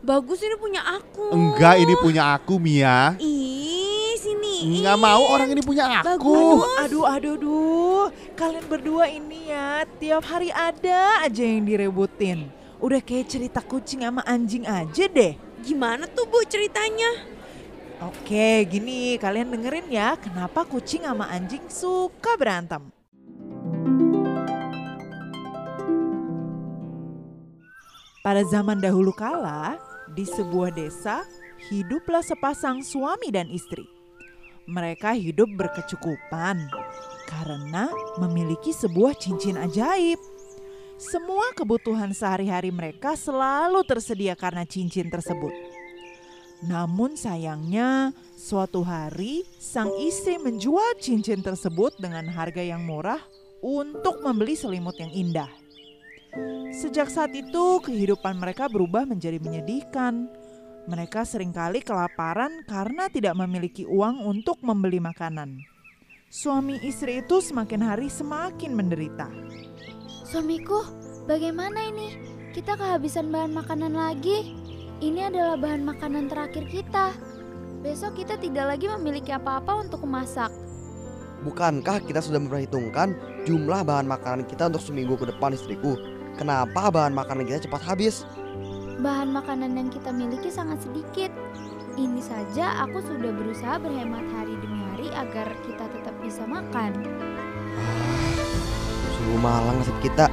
[0.00, 1.28] Bagus ini punya aku.
[1.28, 3.20] Enggak, ini punya aku, Mia.
[3.20, 4.80] Ih, sini.
[4.80, 6.08] Enggak mau orang ini punya aku.
[6.16, 6.64] Bagus.
[6.80, 8.04] Aduh, aduh, aduh.
[8.32, 12.48] Kalian berdua ini ya, tiap hari ada aja yang direbutin.
[12.80, 15.36] Udah kayak cerita kucing sama anjing aja deh.
[15.60, 17.28] Gimana tuh Bu ceritanya?
[18.00, 22.88] Oke, gini kalian dengerin ya, kenapa kucing sama anjing suka berantem.
[28.24, 29.76] Pada zaman dahulu kala,
[30.14, 31.22] di sebuah desa,
[31.70, 33.86] hiduplah sepasang suami dan istri.
[34.70, 36.70] Mereka hidup berkecukupan
[37.26, 37.90] karena
[38.22, 40.18] memiliki sebuah cincin ajaib.
[41.00, 45.50] Semua kebutuhan sehari-hari mereka selalu tersedia karena cincin tersebut.
[46.60, 53.20] Namun sayangnya, suatu hari sang istri menjual cincin tersebut dengan harga yang murah
[53.64, 55.48] untuk membeli selimut yang indah.
[56.70, 60.30] Sejak saat itu, kehidupan mereka berubah menjadi menyedihkan.
[60.86, 65.60] Mereka sering kali kelaparan karena tidak memiliki uang untuk membeli makanan.
[66.30, 69.26] Suami istri itu semakin hari semakin menderita.
[70.30, 70.86] Suamiku,
[71.26, 72.14] bagaimana ini?
[72.54, 74.54] Kita kehabisan bahan makanan lagi.
[75.02, 77.14] Ini adalah bahan makanan terakhir kita.
[77.82, 80.54] Besok kita tidak lagi memiliki apa-apa untuk memasak.
[81.40, 83.16] Bukankah kita sudah memperhitungkan
[83.48, 86.19] jumlah bahan makanan kita untuk seminggu ke depan istriku?
[86.38, 88.22] Kenapa bahan makanan kita cepat habis?
[89.00, 91.32] Bahan makanan yang kita miliki sangat sedikit.
[91.98, 96.94] Ini saja aku sudah berusaha berhemat hari demi hari agar kita tetap bisa makan.
[99.16, 100.30] Sungguh malang nasib kita.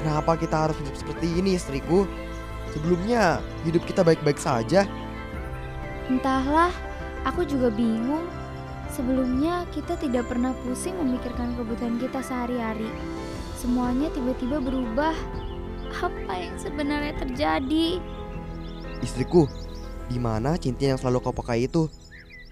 [0.00, 2.08] Kenapa kita harus hidup seperti ini istriku?
[2.72, 4.86] Sebelumnya hidup kita baik-baik saja.
[6.08, 6.72] Entahlah,
[7.28, 8.24] aku juga bingung.
[8.90, 12.90] Sebelumnya kita tidak pernah pusing memikirkan kebutuhan kita sehari-hari.
[13.60, 15.12] Semuanya tiba-tiba berubah.
[16.00, 18.00] Apa yang sebenarnya terjadi?
[19.04, 19.44] Istriku,
[20.08, 21.92] di mana cincin yang selalu kau pakai itu?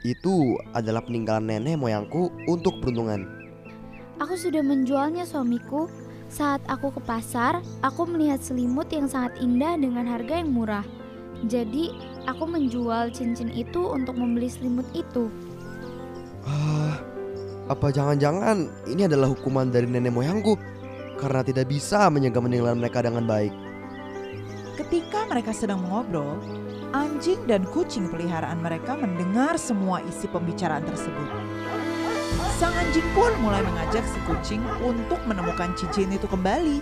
[0.05, 3.25] Itu adalah peninggalan nenek moyangku untuk peruntungan.
[4.20, 5.89] Aku sudah menjualnya suamiku.
[6.29, 10.85] Saat aku ke pasar, aku melihat selimut yang sangat indah dengan harga yang murah.
[11.48, 11.89] Jadi,
[12.29, 15.33] aku menjual cincin itu untuk membeli selimut itu.
[16.45, 17.01] Ah,
[17.73, 20.61] apa jangan-jangan ini adalah hukuman dari nenek moyangku
[21.18, 23.52] karena tidak bisa menjaga peninggalan mereka dengan baik.
[24.79, 26.39] Ketika mereka sedang mengobrol,
[26.95, 31.29] anjing dan kucing peliharaan mereka mendengar semua isi pembicaraan tersebut.
[32.56, 36.79] Sang anjing pun mulai mengajak si kucing untuk menemukan cincin itu kembali.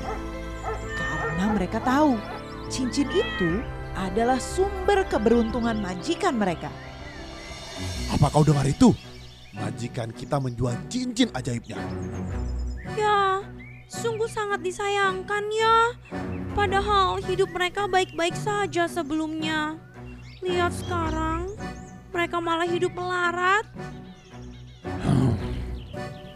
[0.96, 2.20] Karena mereka tahu
[2.68, 3.64] cincin itu
[3.96, 6.68] adalah sumber keberuntungan majikan mereka.
[8.12, 8.92] Apa kau dengar itu?
[9.56, 11.80] Majikan kita menjual cincin ajaibnya.
[12.96, 13.40] Ya,
[13.86, 15.78] sungguh sangat disayangkan ya.
[16.52, 19.78] Padahal hidup mereka baik-baik saja sebelumnya.
[20.42, 21.52] Lihat sekarang,
[22.12, 23.66] mereka malah hidup melarat.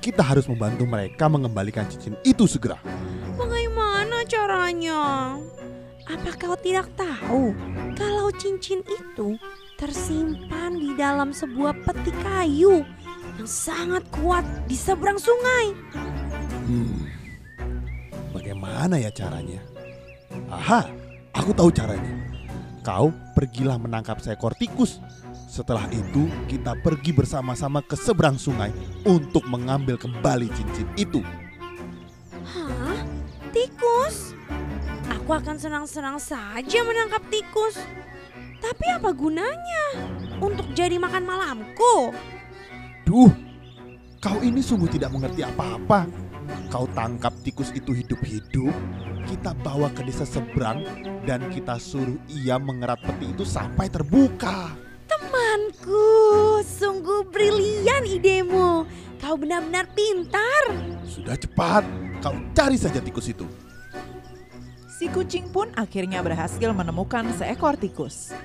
[0.00, 2.80] Kita harus membantu mereka mengembalikan cincin itu segera.
[3.36, 5.36] Bagaimana caranya?
[6.08, 7.54] Apa kau tidak tahu
[7.94, 9.36] kalau cincin itu
[9.76, 12.82] tersimpan di dalam sebuah peti kayu
[13.38, 15.76] yang sangat kuat di seberang sungai?
[16.66, 16.99] Hmm,
[18.60, 19.60] bagaimana ya caranya?
[20.52, 20.84] Aha,
[21.32, 22.12] aku tahu caranya.
[22.84, 25.00] Kau pergilah menangkap seekor tikus.
[25.48, 28.68] Setelah itu, kita pergi bersama-sama ke seberang sungai
[29.08, 31.24] untuk mengambil kembali cincin itu.
[32.52, 33.00] Hah?
[33.50, 34.36] Tikus?
[35.08, 37.80] Aku akan senang-senang saja menangkap tikus.
[38.60, 39.84] Tapi apa gunanya?
[40.36, 42.12] Untuk jadi makan malamku?
[43.08, 43.32] Duh,
[44.20, 46.29] kau ini sungguh tidak mengerti apa-apa.
[46.70, 48.70] Kau tangkap tikus itu hidup-hidup,
[49.26, 50.86] kita bawa ke desa seberang,
[51.26, 54.70] dan kita suruh ia mengerat peti itu sampai terbuka.
[55.10, 58.86] Temanku, sungguh brilian idemu.
[59.20, 60.64] Kau benar-benar pintar.
[61.04, 61.84] Sudah cepat,
[62.24, 63.44] kau cari saja tikus itu.
[65.00, 68.36] Si kucing pun akhirnya berhasil menemukan seekor tikus.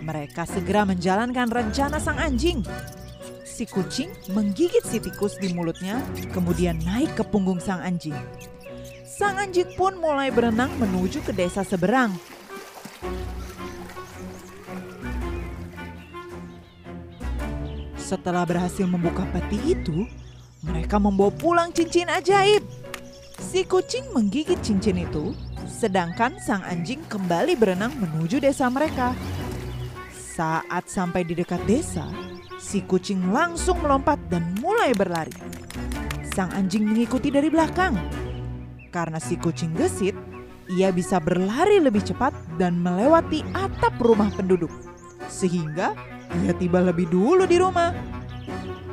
[0.00, 2.64] Mereka segera menjalankan rencana sang anjing.
[3.58, 5.98] Si kucing menggigit si tikus di mulutnya,
[6.30, 8.14] kemudian naik ke punggung sang anjing.
[9.02, 12.14] Sang anjing pun mulai berenang menuju ke desa seberang.
[17.98, 20.06] Setelah berhasil membuka peti itu,
[20.62, 22.62] mereka membawa pulang cincin ajaib.
[23.42, 25.34] Si kucing menggigit cincin itu,
[25.66, 29.18] sedangkan sang anjing kembali berenang menuju desa mereka.
[30.14, 32.06] Saat sampai di dekat desa,
[32.58, 35.32] si kucing langsung melompat dan mulai berlari.
[36.34, 37.94] Sang anjing mengikuti dari belakang.
[38.90, 40.14] Karena si kucing gesit,
[40.68, 44.70] ia bisa berlari lebih cepat dan melewati atap rumah penduduk.
[45.30, 45.94] Sehingga
[46.44, 47.94] ia tiba lebih dulu di rumah.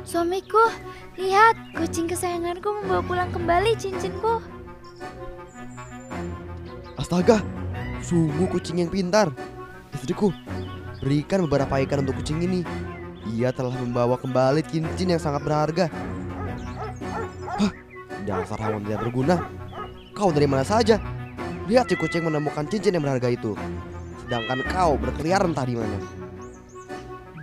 [0.06, 0.70] Suamiku,
[1.18, 4.38] lihat kucing kesayanganku membawa pulang kembali cincinku.
[6.96, 7.42] Astaga,
[8.00, 9.28] sungguh kucing yang pintar.
[9.92, 10.30] Istriku,
[11.02, 12.62] berikan beberapa ikan untuk kucing ini.
[13.36, 15.92] Ia telah membawa kembali cincin yang sangat berharga.
[17.60, 17.72] Hah,
[18.24, 19.44] dasar hewan tidak berguna.
[20.16, 20.96] Kau dari mana saja?
[21.68, 23.52] Lihat si kucing menemukan cincin yang berharga itu.
[24.24, 26.00] Sedangkan kau berkeliaran entah di mana.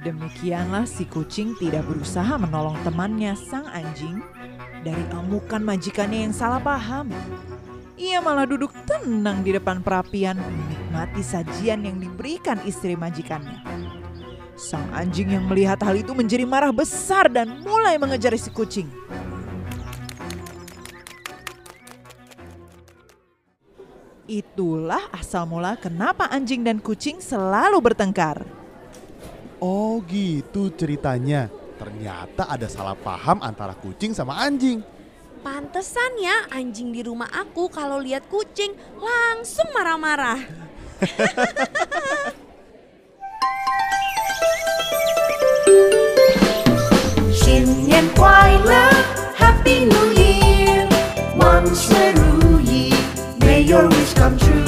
[0.01, 4.17] Demikianlah si kucing tidak berusaha menolong temannya sang anjing
[4.81, 7.13] dari amukan majikannya yang salah paham.
[8.01, 14.02] Ia malah duduk tenang di depan perapian menikmati sajian yang diberikan istri majikannya.
[14.53, 18.85] Sang anjing yang melihat hal itu menjadi marah besar dan mulai mengejar si kucing.
[24.29, 28.45] Itulah asal mula kenapa anjing dan kucing selalu bertengkar.
[29.57, 31.49] Oh gitu ceritanya.
[31.75, 34.85] Ternyata ada salah paham antara kucing sama anjing.
[35.43, 38.71] Pantesan ya anjing di rumah aku kalau lihat kucing
[39.01, 40.39] langsung marah-marah.
[48.22, 48.74] 快乐，
[49.38, 50.86] Happy New Year，
[51.36, 52.94] 万事如意，
[53.40, 54.64] May your wish come true。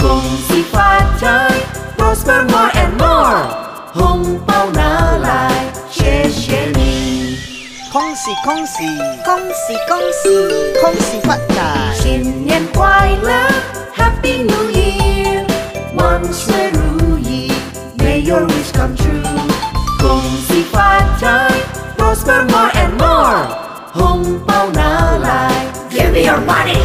[0.00, 1.50] 恭喜发财，
[1.96, 3.48] Prosper more and more，
[3.92, 5.50] 红包拿来，
[5.90, 7.38] 谢谢你。
[7.92, 8.84] 恭喜恭喜
[9.24, 10.24] 恭喜恭喜
[10.80, 11.94] 恭喜发财！
[11.94, 13.30] 新年快乐，
[13.96, 15.44] Happy New Year，
[15.94, 17.52] 万事如意，
[17.98, 19.22] May your wish come true。
[19.98, 21.48] 恭喜发财
[24.47, 24.69] bao
[25.21, 26.80] lại Give me your money